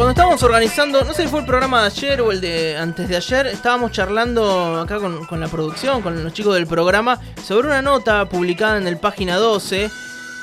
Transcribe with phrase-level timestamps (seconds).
[0.00, 3.06] Cuando estábamos organizando, no sé si fue el programa de ayer o el de antes
[3.06, 7.82] de ayer, estábamos charlando acá con, la producción, con los chicos del programa, sobre una
[7.82, 9.90] nota publicada en el página 12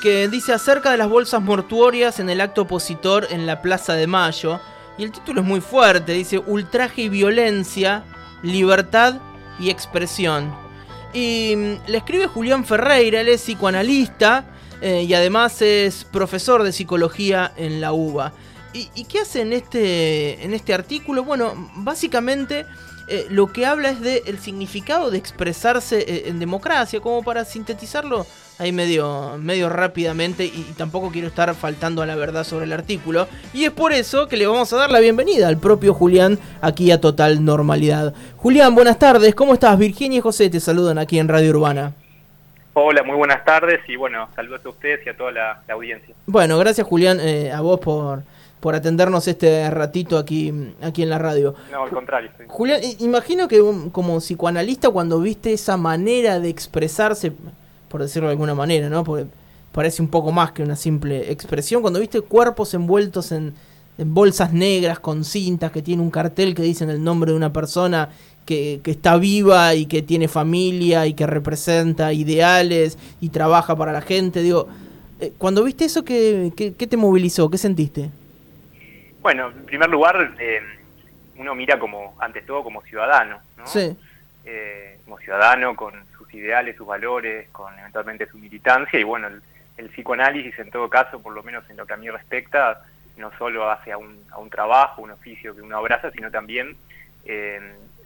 [0.00, 4.06] que dice acerca de las bolsas mortuorias en el acto opositor en la Plaza de
[4.06, 4.60] Mayo.
[4.96, 8.04] Y el título es muy fuerte, dice ultraje y violencia,
[8.44, 9.16] libertad
[9.58, 10.54] y expresión.
[11.12, 14.44] Y mm, le escribe Julián Ferreira, él es psicoanalista
[14.80, 18.32] eh, y además es profesor de psicología en la UBA.
[18.72, 21.24] ¿Y, qué hace en este, en este artículo?
[21.24, 22.66] Bueno, básicamente
[23.08, 28.26] eh, lo que habla es del significado de expresarse eh, en democracia, como para sintetizarlo
[28.58, 33.26] ahí medio, medio rápidamente y, tampoco quiero estar faltando a la verdad sobre el artículo.
[33.54, 36.90] Y es por eso que le vamos a dar la bienvenida al propio Julián aquí
[36.90, 38.14] a Total Normalidad.
[38.36, 39.78] Julián, buenas tardes, ¿cómo estás?
[39.78, 41.94] Virginia y José te saludan aquí en Radio Urbana.
[42.74, 46.14] Hola, muy buenas tardes y bueno, saludos a ustedes y a toda la, audiencia.
[46.26, 48.22] Bueno, gracias Julián, eh, a vos por,
[48.60, 51.54] por atendernos este ratito aquí, aquí en la radio.
[51.70, 52.30] No, al contrario.
[52.48, 57.32] Julián, imagino que como psicoanalista cuando viste esa manera de expresarse,
[57.88, 59.04] por decirlo de alguna manera, ¿no?
[59.04, 59.26] Porque
[59.72, 63.54] parece un poco más que una simple expresión, cuando viste cuerpos envueltos en,
[63.96, 67.52] en bolsas negras con cintas que tiene un cartel que dicen el nombre de una
[67.52, 68.08] persona
[68.48, 74.00] que, está viva y que tiene familia y que representa ideales y trabaja para la
[74.00, 74.40] gente.
[74.40, 74.68] Digo,
[75.20, 77.50] eh, cuando viste eso, ¿qué, te movilizó?
[77.50, 78.10] ¿Qué sentiste?
[79.28, 80.62] Bueno, en primer lugar, eh,
[81.36, 83.66] uno mira como, ante todo, como ciudadano, ¿no?
[83.66, 83.94] Sí.
[84.46, 89.28] Eh, como ciudadano con sus ideales, sus valores, con eventualmente su militancia y bueno,
[89.76, 92.82] el, psicoanálisis en todo caso, por lo menos en lo que a mí respecta,
[93.18, 96.78] no solo hace a un, a un trabajo, un oficio que uno abraza, sino también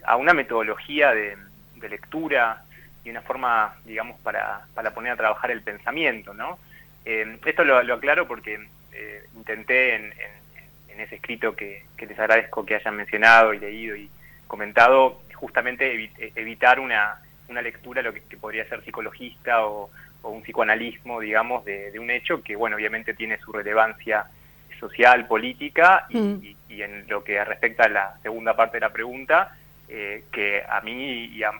[0.04, 1.36] a una metodología de,
[1.88, 2.64] lectura
[3.04, 6.58] y una forma, digamos, para, para, poner a trabajar el pensamiento, ¿no?
[7.04, 8.58] Eh, esto lo, aclaro porque
[8.92, 10.12] eh, intenté en,
[11.00, 14.10] ese escrito que, les agradezco que hayan mencionado y leído y
[14.46, 17.16] comentado, justamente evitar una,
[17.48, 19.90] una lectura, lo que, podría ser psicologista o,
[20.24, 24.26] un psicoanalismo, digamos, de, un hecho que, bueno, obviamente tiene su relevancia
[24.78, 26.56] social, política, y, mm.
[26.68, 29.56] y en lo que respecta a la segunda parte de la pregunta,
[29.94, 31.52] eh, que a mí y a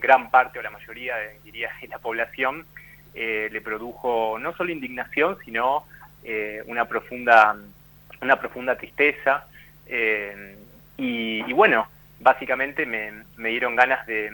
[0.00, 2.66] gran parte o la mayoría, diría, de la población
[3.14, 5.84] eh, le produjo no solo indignación, sino
[6.24, 7.56] eh, una profunda
[8.20, 9.46] una profunda tristeza
[10.96, 11.88] y, bueno,
[12.20, 14.32] básicamente me, dieron ganas de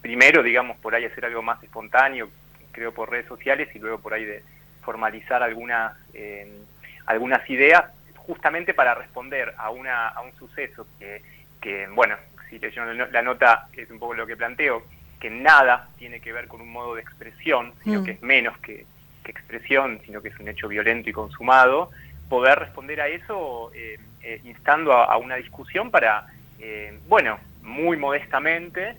[0.00, 2.30] primero, digamos, por ahí hacer algo más espontáneo,
[2.72, 4.42] creo por redes sociales y luego por ahí de
[4.82, 5.96] formalizar algunas
[7.06, 7.84] algunas ideas
[8.16, 11.22] justamente para responder a una a un suceso que
[11.60, 12.16] que bueno
[12.48, 14.84] si leyendo la nota es un poco lo que planteo,
[15.20, 18.04] que nada tiene que ver con un modo de expresión, sino mm.
[18.04, 18.86] que es menos que,
[19.24, 21.90] expresión, sino que es un hecho violento y consumado,
[22.28, 26.26] poder responder a eso eh, eh, instando a, una discusión para,
[26.58, 28.96] eh, bueno, muy modestamente,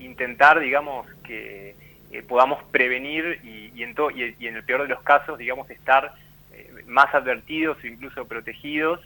[0.00, 1.74] intentar, digamos, que
[2.26, 6.14] podamos prevenir y, en y, en el peor de los casos, digamos, estar
[6.86, 9.00] más advertidos o incluso protegidos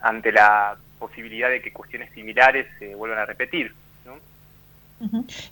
[0.00, 3.72] ante la posibilidad de que cuestiones similares se vuelvan a repetir.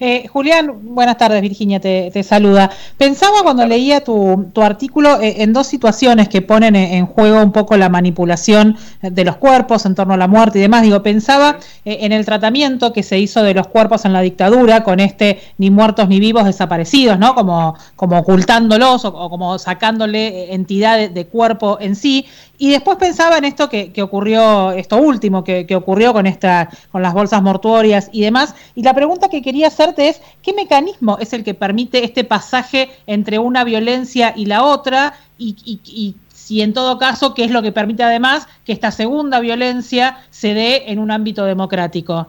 [0.01, 2.71] Eh, Julián, buenas tardes, Virginia, te, saluda.
[2.97, 7.77] Pensaba cuando leía tu, artículo eh, en dos situaciones que ponen en juego un poco
[7.77, 10.83] la manipulación de los cuerpos en torno a la muerte y demás.
[10.83, 14.85] Digo, pensaba eh, en el tratamiento que se hizo de los cuerpos en la dictadura
[14.85, 17.35] con este ni muertos ni vivos desaparecidos, ¿no?
[17.35, 22.27] Como, como ocultándolos o, como sacándole entidad de, cuerpo en sí.
[22.63, 27.03] Y después pensaba en esto que, ocurrió, esto último que, que, ocurrió con esta, con
[27.03, 28.55] las bolsas mortuorias y demás.
[28.77, 32.89] Y la pregunta que quería hacerte es, ¿qué mecanismo es el que permite este pasaje
[33.09, 35.15] entre una violencia y la otra?
[35.39, 40.19] Y, si en todo caso, ¿qué es lo que permite además que esta segunda violencia
[40.31, 42.29] se dé en un ámbito democrático?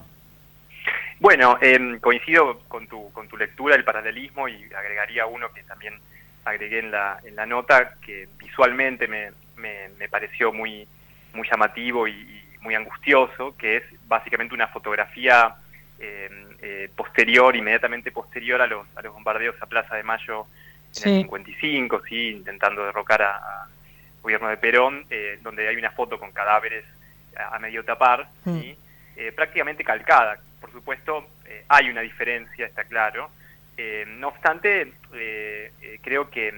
[1.19, 5.93] Bueno, em, coincido con tu, con tu lectura del paralelismo y agregaría uno que también
[6.43, 9.29] agregué en la, en la nota, que visualmente me,
[9.97, 10.87] me, pareció muy,
[11.33, 15.55] muy llamativo y, y, muy angustioso, que es básicamente una fotografía
[16.05, 16.29] eh,
[16.61, 20.47] eh, posterior, inmediatamente posterior a los, a los bombardeos a Plaza de Mayo
[20.97, 23.69] en el 55, sí, intentando derrocar al
[24.21, 26.83] gobierno de Perón, eh, donde hay una foto con cadáveres
[27.37, 28.71] a, medio tapar, mm.
[29.33, 30.39] prácticamente calcada.
[30.59, 31.25] Por supuesto,
[31.69, 33.31] hay una diferencia, está claro.
[34.07, 34.93] no obstante,
[36.01, 36.53] creo que,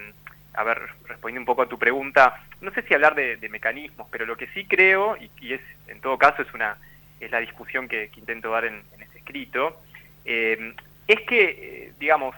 [0.55, 4.25] a ver, respondiendo un poco a tu pregunta, no sé si hablar de, mecanismos, pero
[4.25, 6.77] lo que sí creo, y, es en todo caso es una
[7.19, 8.83] es la discusión que, intento dar en,
[9.15, 9.81] escrito,
[10.25, 10.73] eh,
[11.07, 12.35] es que, eh, digamos,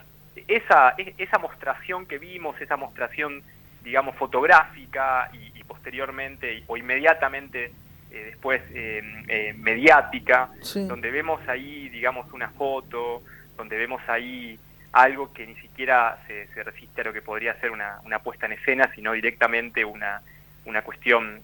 [0.48, 3.42] esa, esa mostración que vimos, esa mostración,
[3.84, 7.72] digamos, fotográfica y, posteriormente o inmediatamente
[8.10, 8.62] después
[9.58, 10.50] mediática,
[10.88, 13.22] donde vemos ahí, digamos, una foto,
[13.58, 14.58] donde vemos ahí
[15.02, 18.92] algo que ni siquiera se, resiste a lo que podría ser una, puesta en escena,
[18.96, 20.22] sino directamente una,
[20.66, 21.42] una cuestión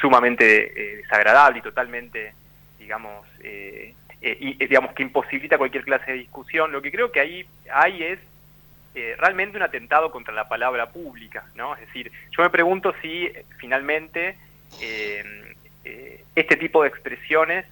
[0.00, 2.34] sumamente desagradable y totalmente,
[2.78, 6.72] digamos, y, digamos, que imposibilita cualquier clase de discusión.
[6.72, 8.18] Lo que creo que ahí hay es
[8.94, 11.74] eh, realmente un atentado contra la palabra pública, ¿no?
[11.74, 14.36] Es decir, yo me pregunto si eh, finalmente
[14.80, 15.54] eh,
[16.34, 17.64] este tipo de expresiones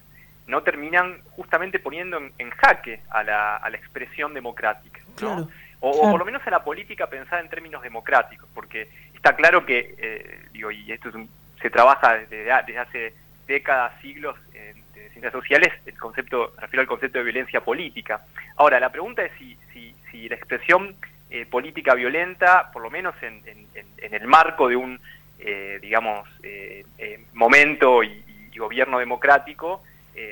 [0.46, 5.48] no terminan justamente poniendo en, jaque a la, a la, expresión democrática, ¿no?
[5.80, 10.40] O, por lo menos a la política pensada en términos democráticos, porque está claro que,
[10.52, 11.10] digo, y esto
[11.60, 13.14] se trabaja desde, desde hace
[13.46, 18.22] décadas, siglos en ciencias sociales, el concepto, refiero al concepto de violencia política.
[18.56, 20.96] Ahora, la pregunta es si, si, si la expresión
[21.28, 23.42] eh, política violenta, por lo menos en,
[23.98, 25.00] el marco de un,
[25.40, 26.84] eh, digamos, eh,
[27.32, 28.22] momento y,
[28.56, 29.82] gobierno democrático,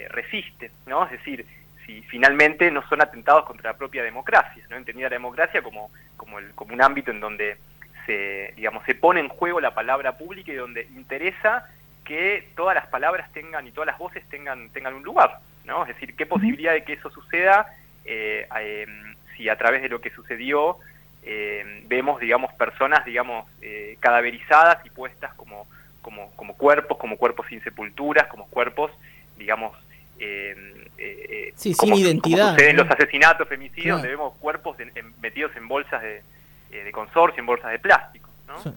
[0.08, 1.04] resiste, ¿no?
[1.04, 1.46] Es decir,
[1.84, 4.76] si finalmente no son atentados contra la propia democracia, ¿no?
[4.76, 7.58] Entendida la democracia como, como, el, como un ámbito en donde
[8.06, 11.69] se, digamos, se pone en juego la palabra pública y donde interesa
[12.04, 15.82] que todas las palabras tengan y todas las voces tengan, tengan un lugar, ¿no?
[15.82, 17.66] Es decir, qué posibilidad de que eso suceda
[19.37, 20.78] si a través de lo que sucedió
[21.22, 25.66] eh, vemos, digamos, personas, digamos, eh, cadaverizadas y puestas como,
[26.02, 28.92] como, como cuerpos, como cuerpos sin sepulturas, como cuerpos,
[29.36, 29.76] digamos,
[30.19, 32.56] eh, sin identidad.
[32.56, 34.76] Como los asesinatos, femicidios, donde vemos cuerpos
[35.20, 36.22] metidos en bolsas de,
[36.70, 38.75] de consorcio, en bolsas de plástico, ¿no?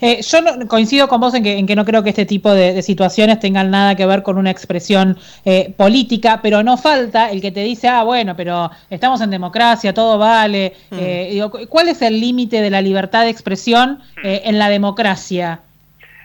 [0.00, 2.52] Eh, yo no, coincido con vos en que, en que, no creo que este tipo
[2.52, 7.40] de, situaciones tengan nada que ver con una expresión eh, política, pero no falta el
[7.40, 10.74] que te dice, ah, bueno, pero estamos en democracia, todo vale.
[10.90, 10.96] Mm.
[11.00, 14.20] Eh, ¿Cuál es el límite de la libertad de expresión mm.
[14.22, 15.60] en la democracia?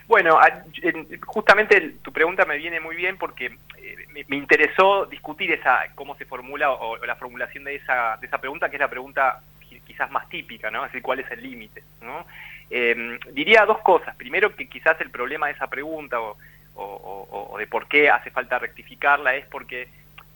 [0.06, 0.38] Bueno,
[1.26, 3.56] justamente tu pregunta me viene muy bien porque
[4.28, 8.68] me, interesó discutir esa cómo se formula o, la formulación de esa, de esa pregunta,
[8.68, 9.40] que es la pregunta
[9.86, 10.84] quizás más típica, ¿no?
[10.84, 11.82] Es decir, ¿cuál es el límite?
[12.02, 12.26] ¿no?
[12.70, 14.16] Eh, diría dos cosas.
[14.16, 19.36] Primero, que quizás el problema de esa pregunta o, de por qué hace falta rectificarla
[19.36, 19.88] es porque,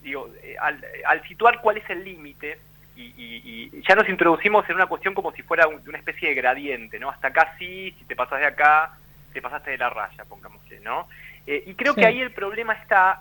[0.02, 2.58] digo, eh, al, situar cuál es el límite,
[2.96, 7.10] y, ya nos introducimos en una cuestión como si fuera una especie de gradiente, ¿no?
[7.10, 8.96] Hasta acá sí, si te pasas de acá,
[9.32, 11.08] te pasaste de la raya, pongámosle, ¿no?
[11.46, 13.20] Eh, y creo que ahí el problema está,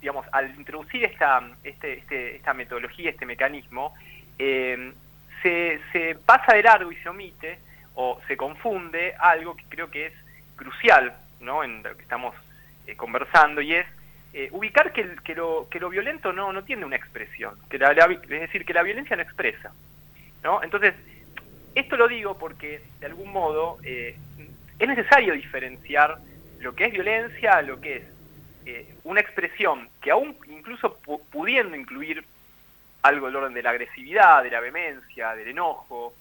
[0.00, 3.94] digamos, al introducir esta, este, este, esta metodología, este mecanismo,
[4.36, 7.58] se, se pasa de largo y se omite
[7.94, 10.14] o se confunde algo que creo que es
[10.56, 11.64] crucial ¿no?
[11.64, 12.34] en lo que estamos
[12.86, 13.86] eh, conversando y es
[14.32, 18.28] eh, ubicar que, que, lo, que lo violento no, no tiene una expresión, que es
[18.28, 19.72] decir, que la violencia no expresa.
[20.44, 20.62] ¿no?
[20.62, 20.94] Entonces,
[21.74, 24.16] esto lo digo porque de algún modo eh,
[24.80, 26.18] es necesario diferenciar
[26.58, 28.02] lo que es violencia a lo que es
[29.04, 30.98] una expresión que aún incluso
[31.30, 32.24] pudiendo incluir
[33.02, 36.14] algo del orden de la agresividad, de la vehemencia, del enojo,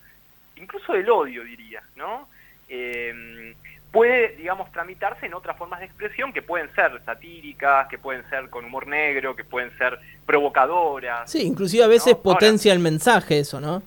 [0.55, 2.29] incluso del odio, diría, ¿no?
[2.69, 3.53] Eh,
[3.91, 8.49] puede, digamos, tramitarse en otras formas de expresión que pueden ser satíricas, que pueden ser
[8.49, 11.29] con humor negro, que pueden ser provocadoras.
[11.29, 13.81] Sí, inclusive a veces potencia el mensaje eso, ¿no?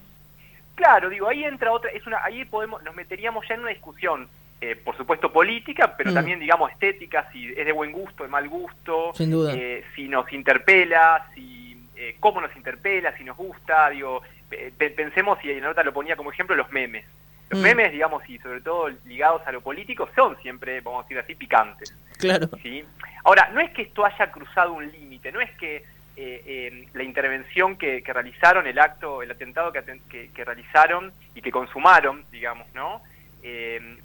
[0.75, 4.29] Claro, digo, ahí entra otra, es una, ahí podemos, nos meteríamos ya en una discusión,
[4.63, 6.15] eh, por supuesto política, pero mm.
[6.15, 9.53] también, digamos, estética, si es de buen gusto, de mal gusto, Sin duda.
[9.57, 11.61] Eh, si nos interpela, si
[12.19, 14.23] cómo nos interpela, si nos gusta, digo,
[14.77, 17.05] pensemos, y en la nota lo ponía como ejemplo, los memes.
[17.51, 17.63] Los mm.
[17.65, 21.35] memes, digamos, y sobre todo ligados a lo político, son siempre, vamos a decir así,
[21.35, 21.97] picantes.
[22.19, 22.49] Claro.
[22.63, 22.85] ¿sí?
[23.25, 25.85] Ahora, no es que esto haya cruzado un límite, no es que
[26.17, 32.25] eh, la intervención que, realizaron, el acto, el atentado que, que, realizaron y que consumaron,
[32.31, 33.03] digamos, ¿no?
[33.43, 33.99] Eh,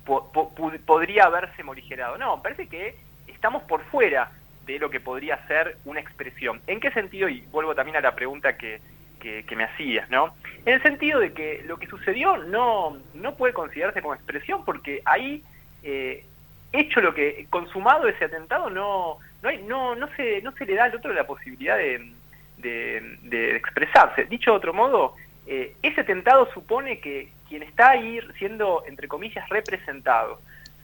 [0.86, 2.18] podría haberse morigerado.
[2.18, 2.96] No, parece que
[3.28, 4.32] estamos por fuera
[4.66, 6.62] de lo que podría ser una expresión.
[6.68, 7.30] ¿En qué sentido?
[7.30, 8.82] Y vuelvo también a la pregunta que,
[9.20, 10.36] que, me hacías, ¿no?
[10.66, 15.02] En el sentido de que lo que sucedió no, no puede considerarse como expresión porque
[15.06, 15.44] ahí,
[15.84, 16.26] eh,
[16.72, 20.76] hecho lo que, consumado ese atentado, no, no, hay, no, no, se, no se le
[20.76, 22.14] da al otro la posibilidad de,
[22.58, 24.26] de, expresarse.
[24.26, 25.16] Dicho de otro modo,
[25.48, 30.42] eh, ese atentado supone que quien está ahí siendo, entre comillas, representado,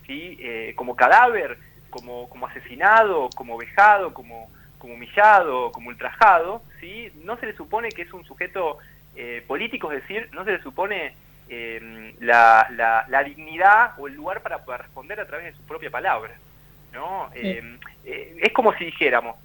[0.08, 0.38] ¿sí?
[0.40, 1.58] Eh, como cadáver,
[1.90, 4.50] como, como asesinado, como vejado, como
[4.84, 7.10] como humillado, como ultrajado, ¿sí?
[7.24, 8.80] no se le supone que es un sujeto
[9.16, 11.14] eh, político, es decir, no se le supone
[11.48, 12.68] em, la,
[13.08, 16.34] la, dignidad o el lugar para poder responder a través de su propia palabra.
[16.92, 17.30] ¿no?
[17.34, 19.38] Em, eh, es como si dijéramos,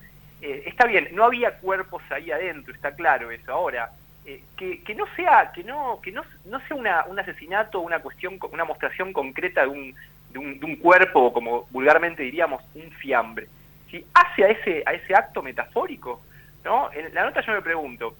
[0.42, 3.52] eh, está bien, no había cuerpos ahí adentro, está claro eso.
[3.52, 3.92] Ahora,
[4.28, 4.42] eh,
[4.85, 8.66] que, no sea, que no, que no, no sea una, un asesinato, una cuestión, una
[8.66, 9.94] mostración concreta de un,
[10.30, 13.47] de un, de un cuerpo, como vulgarmente diríamos, un fiambre.
[13.90, 14.04] ¿sí?
[14.12, 16.23] Hace a ese, a ese acto metafórico,
[16.62, 16.92] ¿no?
[16.92, 18.14] En la nota yo me pregunto,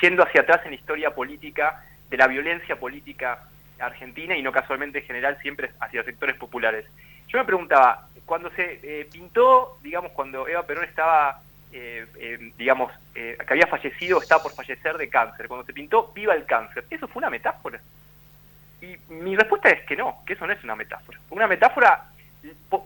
[0.00, 3.44] yendo hacia atrás en la historia política, de la violencia política
[3.78, 6.86] argentina y no casualmente en general siempre hacia sectores populares.
[7.28, 13.36] Yo me preguntaba, cuando se eh, pintó, digamos, cuando Eva Perón estaba, eh, digamos, que
[13.48, 17.20] había fallecido, estaba por fallecer de cáncer, cuando se pintó Viva el cáncer, ¿eso fue
[17.20, 17.80] una metáfora?
[18.80, 21.18] Y mi respuesta es que no, que eso no es una metáfora.
[21.30, 22.10] Una metáfora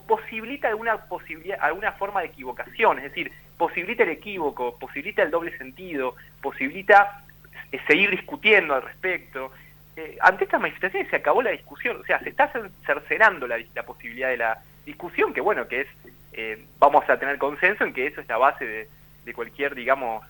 [0.06, 5.56] posibilita alguna, posibilidad, alguna forma de equivocación, es decir, posibilita el equívoco, posibilita el doble
[5.56, 7.22] sentido, posibilita
[7.70, 9.52] eh, seguir discutiendo al respecto.
[9.96, 12.50] Eh, ante estas manifestaciones se acabó la discusión, o sea, se está
[12.84, 15.88] cercenando la, la posibilidad de la discusión, que bueno, que es,
[16.36, 18.88] eh, vamos a tener consenso en que eso es la base
[19.24, 20.24] de, cualquier, digamos,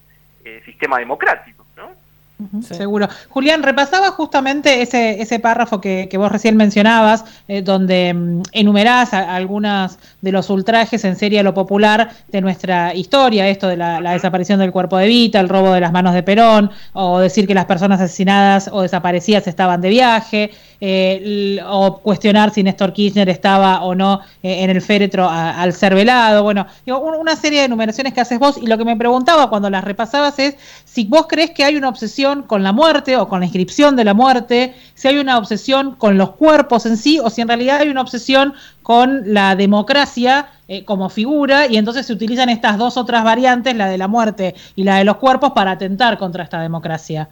[0.64, 1.63] sistema democrático,
[2.62, 3.08] Seguro.
[3.28, 9.98] Julián, repasaba justamente ese, ese párrafo que, vos recién mencionabas, eh, donde mm, enumerás algunos
[10.20, 14.58] de los ultrajes en serie a lo popular de nuestra historia, esto de la, desaparición
[14.58, 17.66] del cuerpo de Vita, el robo de las manos de Perón, o decir que las
[17.66, 20.50] personas asesinadas o desaparecidas estaban de viaje,
[20.80, 25.94] eh, o cuestionar si Néstor Kirchner estaba o no eh, en el féretro al ser
[25.94, 26.42] velado.
[26.42, 29.84] Bueno, una serie de enumeraciones que haces vos, y lo que me preguntaba cuando las
[29.84, 33.46] repasabas es si vos crees que hay una obsesión con la muerte o con la
[33.46, 37.42] inscripción de la muerte, si hay una obsesión con los cuerpos en sí o si
[37.42, 42.48] en realidad hay una obsesión con la democracia eh, como figura y entonces se utilizan
[42.48, 46.18] estas dos otras variantes, la de la muerte y la de los cuerpos, para atentar
[46.18, 47.28] contra esta democracia.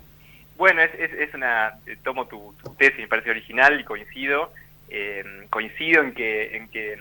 [0.57, 4.53] Bueno, es, es, una, eh, tomo tu, tesis, me parece original y coincido,
[4.91, 6.99] eh, coincido en que, en que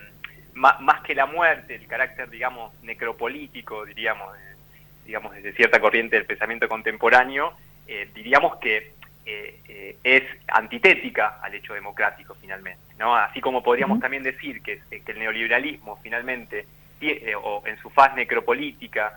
[0.53, 4.29] más, más, que la muerte, el carácter, digamos, necropolítico, diríamos,
[5.05, 7.53] digamos, desde cierta corriente del pensamiento contemporáneo,
[7.87, 8.93] eh, diríamos que
[9.25, 12.81] eh, eh, es antitética al hecho democrático finalmente.
[12.97, 13.15] ¿no?
[13.15, 16.65] Así como podríamos también decir que, el neoliberalismo finalmente,
[17.43, 19.13] o en su faz necropolítica,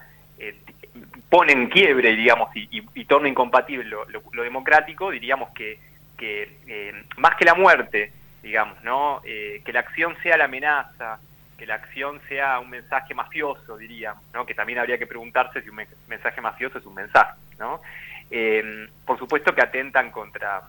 [1.29, 5.79] pone en quiebre, digamos, y, torna incompatible lo, democrático, diríamos que,
[6.17, 9.21] que más que la muerte, digamos, ¿no?
[9.23, 11.19] que la acción sea la amenaza,
[11.59, 14.47] que la acción sea un mensaje mafioso, diríamos, ¿no?
[14.47, 17.35] que también habría que preguntarse si un mensaje mafioso es un mensaje.
[17.59, 17.81] ¿no?
[18.31, 20.63] Eh, por supuesto que atentan contra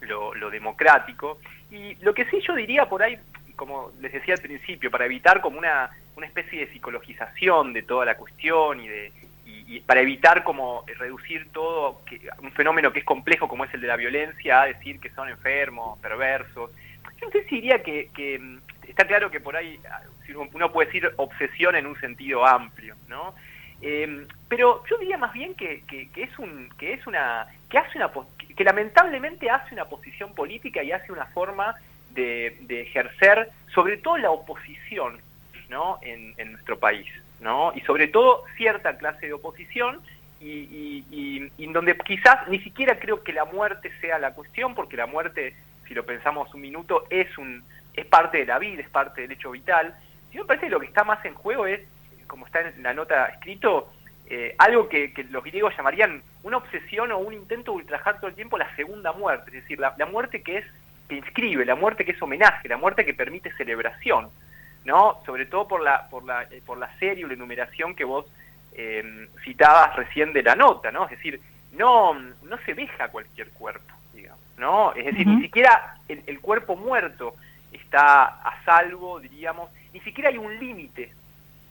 [0.00, 1.38] lo, democrático.
[1.70, 3.18] Y lo que sí yo diría por ahí,
[3.56, 8.04] como les decía al principio, para evitar como una, una especie de psicologización de toda
[8.04, 9.12] la cuestión y de
[9.68, 13.80] y, para evitar como reducir todo que, un fenómeno que es complejo como es el
[13.80, 16.70] de la violencia a decir que son enfermos, perversos.
[17.20, 18.40] Yo no sé si diría que, que
[18.86, 19.78] está claro que por ahí
[20.52, 23.34] uno puede decir obsesión en un sentido amplio, ¿no?
[23.82, 27.98] Eh, pero yo diría más bien que, que, es un que es una que hace
[27.98, 28.10] una
[28.56, 31.76] que lamentablemente hace una posición política y hace una forma
[32.10, 35.20] de, ejercer sobre todo la oposición
[35.68, 37.06] no en, nuestro país
[37.40, 40.00] no y sobre todo cierta clase de oposición
[40.40, 44.96] y, y, y, donde quizás ni siquiera creo que la muerte sea la cuestión porque
[44.96, 45.54] la muerte
[45.86, 49.32] si lo pensamos un minuto es un es parte de la vida es parte del
[49.32, 49.94] hecho vital.
[50.32, 51.80] Y me parece que lo que está más en juego es
[52.26, 53.90] como está en la nota escrito,
[54.28, 58.34] eh, algo que, los griegos llamarían una obsesión o un intento de ultrajar todo el
[58.34, 60.64] tiempo la segunda muerte, es decir, la, muerte que es
[61.08, 64.28] que inscribe, la muerte que es homenaje, la muerte que permite celebración,
[64.84, 65.20] ¿no?
[65.24, 68.26] Sobre todo por la por la eh, por la serie o la enumeración que vos
[68.74, 71.04] em, citabas recién de la nota, ¿no?
[71.04, 71.40] Es decir,
[71.72, 74.92] no no se deja cualquier cuerpo, digamos, ¿no?
[74.94, 77.36] Es decir, ni siquiera el, el cuerpo muerto
[77.70, 81.12] está a salvo, diríamos, ni siquiera hay un límite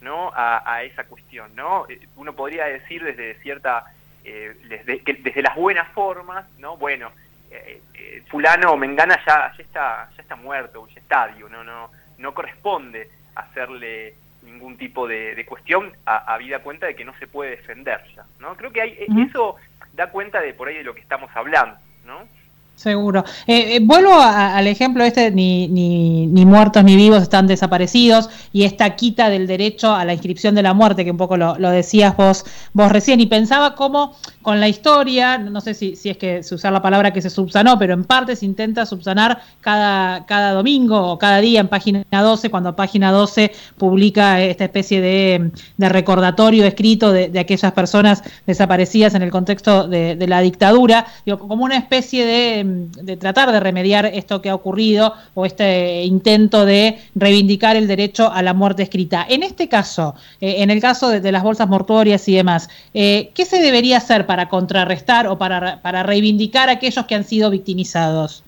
[0.00, 0.32] ¿no?
[0.34, 1.54] a, esa cuestión.
[1.54, 1.86] ¿no?
[1.88, 3.84] Eh, uno podría decir desde cierta,
[4.24, 6.76] eh, desde, que, desde las buenas formas, ¿no?
[6.76, 7.12] bueno,
[7.50, 7.80] eh,
[8.28, 13.10] fulano o mengana ya, ya, está, ya está muerto, ya está, no, no, no corresponde
[13.34, 18.24] hacerle ningún tipo de, cuestión a, vida cuenta de que no se puede defender ya.
[18.38, 18.56] ¿no?
[18.56, 19.56] Creo que hay, eso
[19.92, 21.76] da cuenta de por ahí de lo que estamos hablando.
[22.04, 22.28] ¿no?
[22.76, 23.24] Seguro.
[23.46, 28.64] Eh, eh, vuelvo al ejemplo este, ni, ni, ni, muertos ni vivos están desaparecidos y
[28.64, 32.14] esta quita del derecho a la inscripción de la muerte, que un poco lo, decías
[32.18, 36.42] vos, vos recién, y pensaba cómo con la historia, no sé si, si es que
[36.42, 40.52] se usar la palabra que se subsanó, pero en parte se intenta subsanar cada, cada
[40.52, 46.66] domingo o cada día en página 12, cuando página 12 publica esta especie de, recordatorio
[46.66, 51.78] escrito de, aquellas personas desaparecidas en el contexto de, de la dictadura, digo, como una
[51.78, 57.76] especie de de, tratar de remediar esto que ha ocurrido o este intento de reivindicar
[57.76, 59.26] el derecho a la muerte escrita.
[59.28, 63.44] En este caso, eh, en el caso de, las bolsas mortuorias y demás, eh, ¿qué
[63.44, 68.44] se debería hacer para contrarrestar o para, para reivindicar a aquellos que han sido victimizados?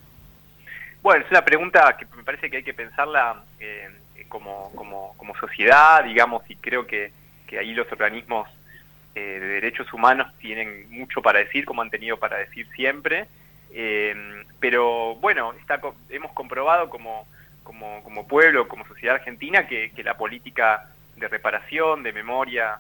[1.03, 3.89] Bueno, es una pregunta que me parece que hay que pensarla eh,
[4.29, 7.13] como, como, como, sociedad, digamos, y creo que,
[7.47, 8.49] que ahí los organismos
[9.15, 13.27] de derechos humanos tienen mucho para decir, como han tenido para decir siempre.
[13.73, 17.27] Eh, pero bueno, está, hemos comprobado como,
[17.63, 22.79] como, como, pueblo, como sociedad argentina, que, que, la política de reparación, de memoria,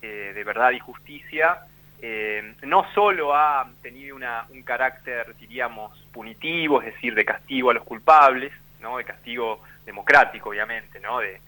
[0.00, 1.58] de verdad y justicia,
[2.02, 7.84] eh, no solo ha tenido un carácter, diríamos, punitivo, es decir, de castigo a los
[7.84, 8.98] culpables, ¿no?
[8.98, 11.20] de castigo democrático, obviamente, ¿no?
[11.20, 11.40] de,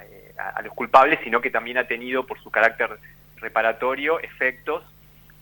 [0.00, 2.98] eh, a, los culpables, sino que también ha tenido, por su carácter
[3.36, 4.82] reparatorio, efectos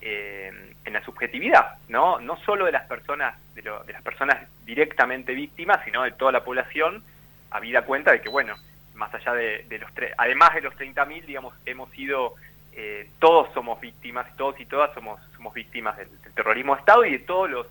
[0.00, 0.52] eh,
[0.84, 2.20] en la subjetividad, ¿no?
[2.20, 7.02] no solo de las personas, de, las personas directamente víctimas, sino de toda la población,
[7.50, 8.54] habida cuenta de que, bueno,
[8.94, 12.34] más allá de, de los además de los 30.000, digamos, hemos sido
[12.80, 17.10] eh, todos somos víctimas, todos y todas somos, somos víctimas del, terrorismo de Estado y
[17.10, 17.66] de todos los,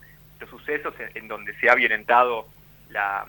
[0.50, 2.46] sucesos en, donde se ha violentado
[2.90, 3.26] la,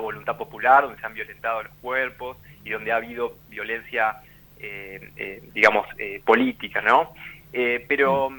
[0.00, 4.16] voluntad popular, donde se han violentado los cuerpos y donde ha habido violencia,
[4.58, 5.86] eh, eh, digamos,
[6.24, 7.14] política, ¿no?
[7.52, 8.30] Pero,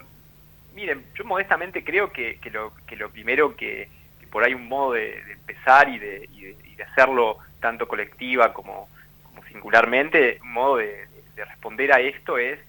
[0.76, 3.90] miren, yo modestamente creo que, lo, que lo primero que,
[4.32, 6.56] por ahí un modo de, empezar y de,
[6.92, 8.88] hacerlo tanto colectiva como,
[9.24, 11.08] como singularmente, un modo de,
[11.40, 12.60] de responder a esto es,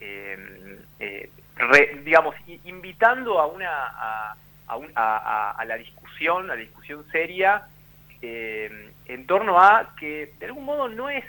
[0.00, 1.30] eh, eh,
[2.04, 3.68] digamos, invitando a una
[4.66, 7.62] a, a, la discusión, a la discusión seria
[8.22, 11.24] eh, en torno a que de algún modo no es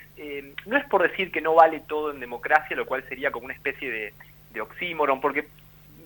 [0.65, 3.55] no es por decir que no vale todo en democracia, lo cual sería como una
[3.55, 4.13] especie de,
[4.53, 5.47] de oxímoron, porque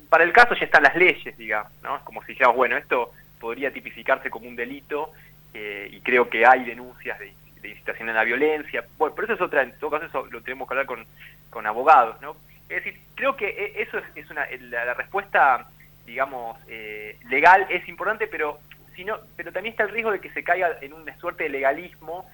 [0.09, 1.97] para el caso ya están las leyes, digamos, ¿no?
[1.97, 5.11] Es como si dijéramos, bueno, esto podría tipificarse como un delito
[5.53, 7.33] y creo que hay denuncias de
[7.69, 8.85] incitación a la violencia.
[8.97, 11.05] Bueno, pero eso es otra, en todo caso eso lo tenemos que hablar con,
[11.49, 12.35] con abogados, ¿no?
[12.69, 15.67] Es decir, creo que e, eso es, una, la, respuesta,
[16.05, 18.59] digamos, eh, legal es importante, pero,
[18.95, 22.29] sino, pero también está el riesgo de que se caiga en una suerte de legalismo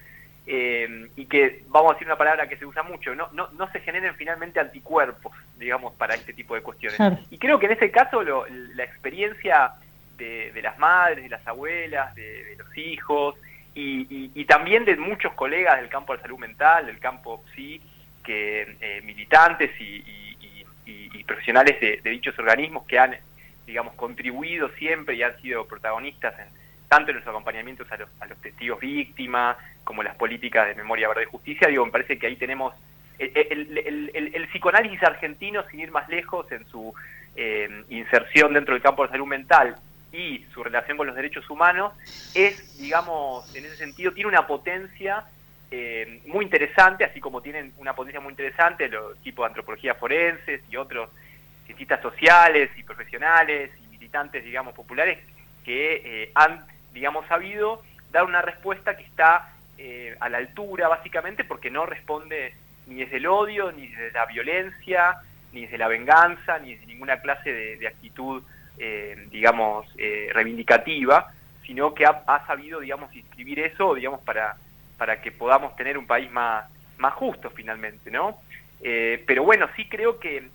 [0.47, 3.71] eh, y que, vamos a decir una palabra que se usa mucho, no, no, no
[3.71, 6.99] se generen finalmente anticuerpos, digamos, para este tipo de cuestiones.
[7.29, 9.73] Y creo que en ese caso la experiencia
[10.17, 13.35] de, las madres, de las abuelas, de los hijos,
[13.73, 17.81] y, también de muchos colegas del campo de la salud mental, del campo sí,
[18.23, 20.09] que eh, militantes y,
[21.25, 23.15] profesionales de, dichos organismos que han,
[23.65, 26.60] digamos, contribuido siempre y han sido protagonistas en,
[26.91, 31.07] tanto en los acompañamientos a los, a los testigos víctimas como las políticas de memoria,
[31.07, 31.69] verdad y justicia.
[31.69, 32.73] Digo, me parece que ahí tenemos
[33.17, 36.93] el, psicoanálisis argentino, sin ir más lejos, en su
[37.37, 39.77] eh, inserción dentro del campo de salud mental
[40.11, 41.93] y su relación con los derechos humanos
[42.35, 45.23] es, digamos, en ese sentido, tiene una potencia
[45.71, 50.61] eh, muy interesante, así como tienen una potencia muy interesante los tipos de antropología forenses
[50.69, 51.09] y otros
[51.65, 55.19] cientistas sociales y profesionales y militantes, digamos, populares,
[55.63, 61.43] que eh, han, digamos, sabido dar una respuesta que está eh, a la altura, básicamente,
[61.43, 62.53] porque no responde
[62.87, 65.17] ni desde el odio, ni desde la violencia,
[65.53, 68.43] ni desde la venganza, ni desde ninguna clase de actitud
[68.83, 71.31] eh, digamos, eh, reivindicativa,
[71.67, 74.55] sino que ha, sabido, digamos, inscribir eso, digamos, para,
[74.97, 76.65] para que podamos tener un país más,
[76.97, 78.39] más justo finalmente, ¿no?
[78.81, 80.49] Eh, pero bueno, sí creo que,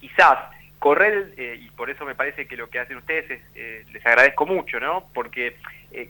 [0.00, 0.38] quizás
[0.84, 5.08] correr, y por eso me parece que lo que hacen ustedes les agradezco mucho, ¿no?
[5.14, 5.56] Porque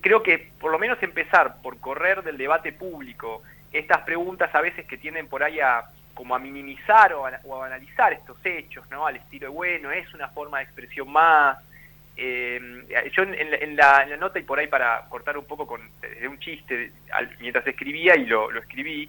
[0.00, 4.84] creo que por lo menos empezar por correr del debate público estas preguntas a veces
[4.86, 9.06] que tienen por ahí a como a minimizar o a, analizar estos hechos, ¿no?
[9.06, 11.58] Al estilo de, bueno, es una forma de expresión más.
[12.16, 12.60] Eh,
[13.12, 16.92] yo en, la, nota y por ahí para cortar un poco con desde un chiste,
[17.38, 19.08] mientras escribía y lo, escribí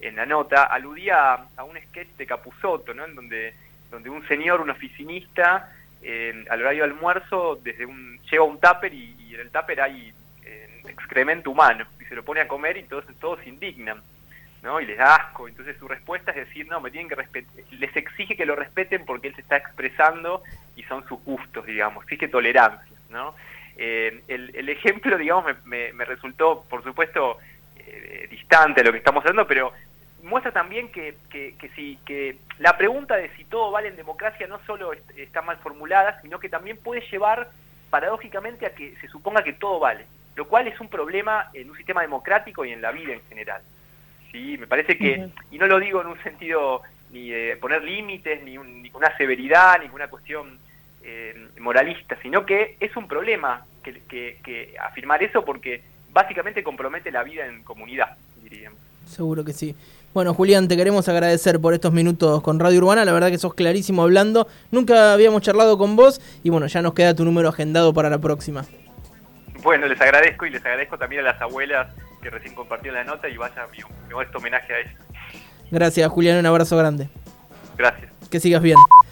[0.00, 3.04] en la nota, aludía a, un sketch de Capusotto, ¿no?
[3.04, 3.54] En donde,
[3.90, 5.72] donde un señor, un oficinista,
[6.02, 10.12] eh, al horario de almuerzo, desde un, lleva un tupper y, en el tupper hay
[10.44, 14.02] eh, excremento humano, y se lo pone a comer y todos, todos se indignan.
[14.62, 14.80] ¿no?
[14.80, 15.48] y les da asco.
[15.48, 19.04] Entonces su respuesta es decir, no, me tienen que respetar, les exige que lo respeten
[19.04, 20.42] porque él se está expresando
[20.74, 22.96] y son sus gustos, digamos, exige tolerancia.
[23.10, 23.34] ¿no?
[23.76, 27.38] Eh, el, ejemplo, digamos, me, resultó, por supuesto,
[27.76, 29.72] eh, distante de lo que estamos hablando, pero
[30.26, 34.58] muestra también que, que, si, que la pregunta de si todo vale en democracia no
[34.66, 37.50] solo está mal formulada, sino que también puede llevar
[37.90, 41.76] paradójicamente a que se suponga que todo vale, lo cual es un problema en un
[41.76, 43.62] sistema democrático y en la vida en general.
[44.32, 44.58] ¿sí?
[44.58, 48.58] Me parece que, y no lo digo en un sentido ni de poner límites, ni,
[48.58, 50.58] una severidad, ni una cuestión
[51.02, 54.02] eh, moralista, sino que es un problema que,
[54.42, 58.80] que, afirmar eso porque básicamente compromete la vida en comunidad, diríamos.
[59.06, 59.76] Seguro que sí.
[60.16, 63.04] Bueno, Julián, te queremos agradecer por estos minutos con Radio Urbana.
[63.04, 64.48] La verdad que sos clarísimo hablando.
[64.70, 68.16] Nunca habíamos charlado con vos y bueno, ya nos queda tu número agendado para la
[68.16, 68.64] próxima.
[69.62, 73.28] Bueno, les agradezco y les agradezco también a las abuelas que recién compartieron la nota
[73.28, 73.76] y vaya mi,
[74.08, 74.94] mi homenaje a ellas.
[75.70, 76.38] Gracias, Julián.
[76.38, 77.10] Un abrazo grande.
[77.76, 78.10] Gracias.
[78.30, 78.78] Que sigas bien.